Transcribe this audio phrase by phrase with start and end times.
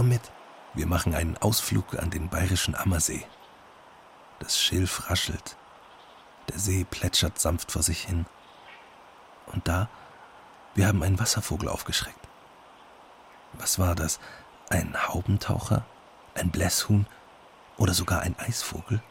[0.00, 0.32] Komm mit.
[0.72, 3.26] Wir machen einen Ausflug an den bayerischen Ammersee.
[4.38, 5.58] Das Schilf raschelt.
[6.48, 8.24] Der See plätschert sanft vor sich hin.
[9.48, 9.90] Und da,
[10.74, 12.28] wir haben einen Wasservogel aufgeschreckt.
[13.52, 14.20] Was war das?
[14.70, 15.84] Ein Haubentaucher?
[16.34, 17.04] Ein Blässhuhn?
[17.76, 19.02] Oder sogar ein Eisvogel?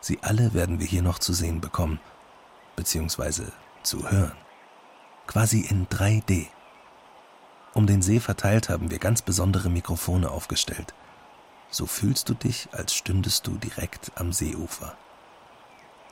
[0.00, 2.00] Sie alle werden wir hier noch zu sehen bekommen,
[2.74, 3.52] beziehungsweise
[3.84, 4.36] zu hören.
[5.28, 6.48] Quasi in 3D.
[7.74, 10.94] Um den See verteilt haben wir ganz besondere Mikrofone aufgestellt.
[11.70, 14.94] So fühlst du dich, als stündest du direkt am Seeufer.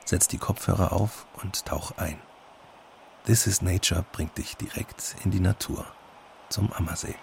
[0.06, 2.18] Setz die Kopfhörer auf und tauch ein.
[3.26, 5.84] This is Nature bringt dich direkt in die Natur,
[6.48, 7.14] zum Ammersee.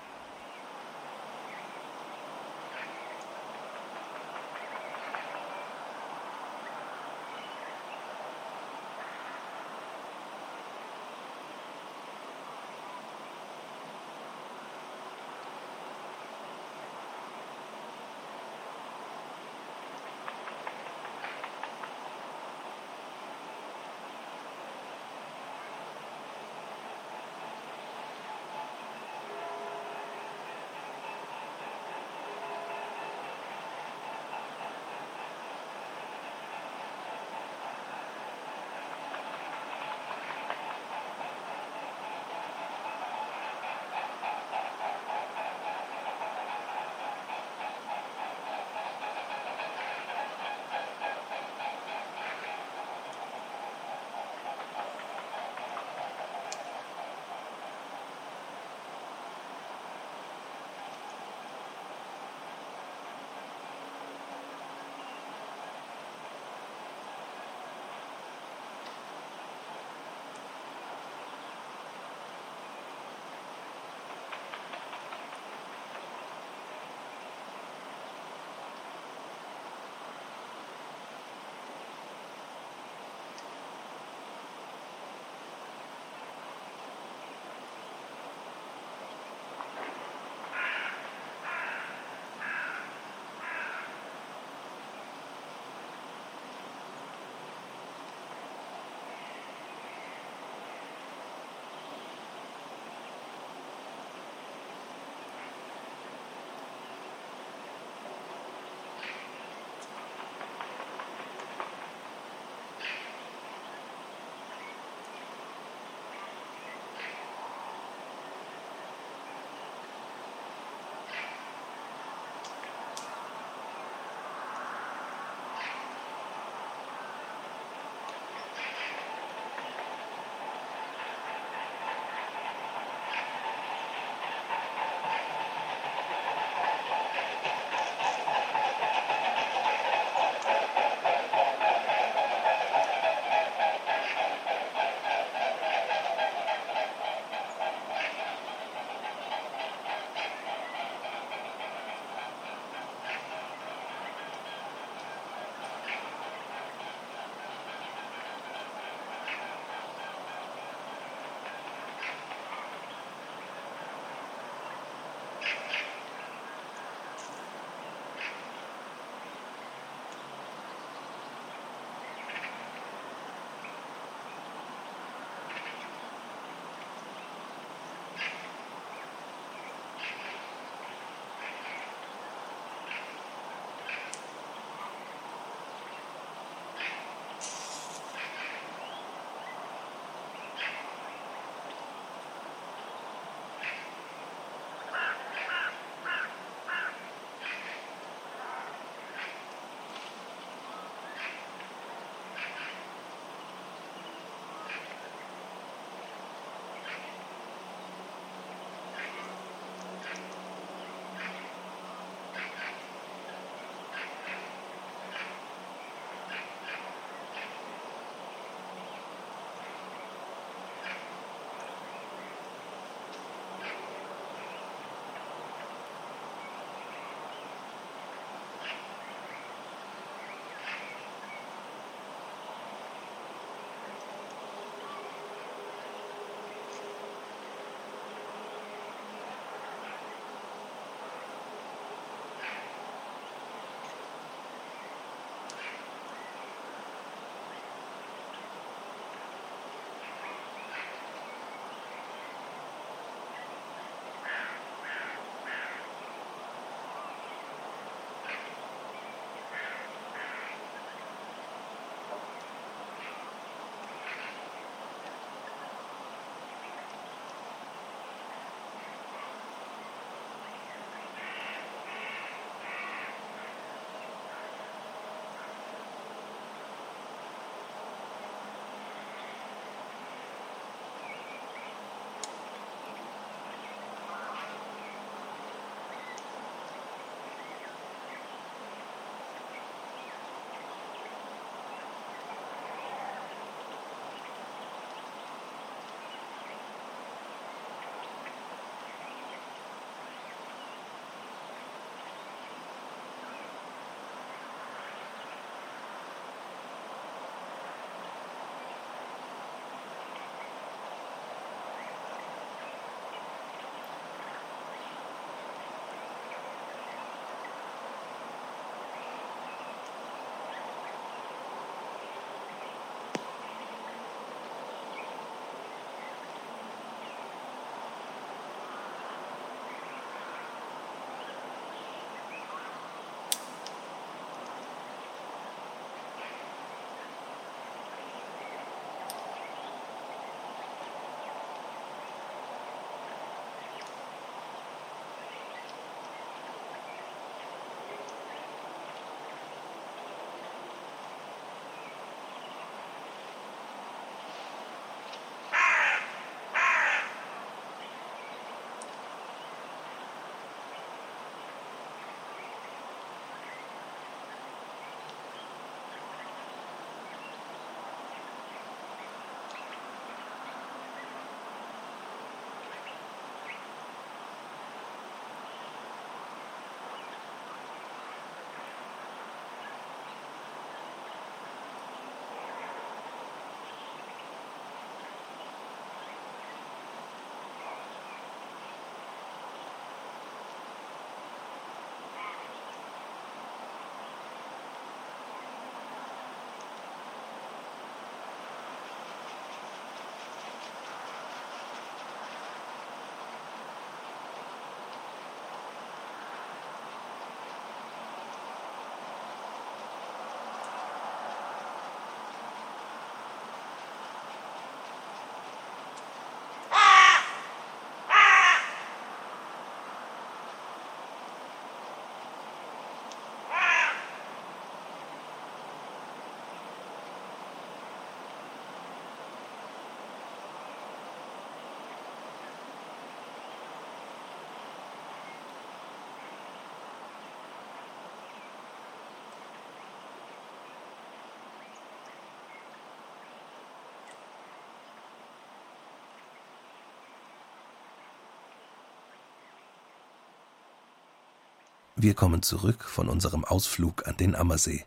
[451.99, 454.85] Wir kommen zurück von unserem Ausflug an den Ammersee.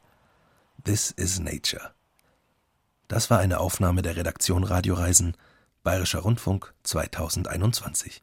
[0.85, 1.91] This is Nature.
[3.09, 5.37] Das war eine Aufnahme der Redaktion Radioreisen,
[5.83, 8.23] Bayerischer Rundfunk 2021.